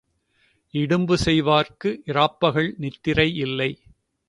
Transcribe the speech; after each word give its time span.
இடும்பு 0.73 1.17
செய்வாருக்கு 1.25 1.89
இராப்பகல் 2.05 2.71
நித்திரை 2.77 3.29
இல்லை. 3.37 3.71